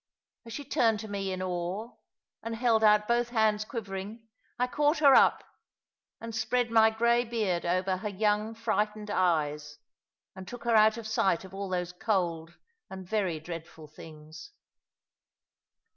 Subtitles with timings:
[0.47, 1.95] As she turned to me in awe,
[2.41, 4.27] and held out both hands quivering,
[4.57, 5.43] I caught her up,
[6.19, 9.77] and spread my grey beard over her young frightened eyes,
[10.35, 12.55] and took her out of sight of all those cold
[12.89, 14.49] and very dreadful things.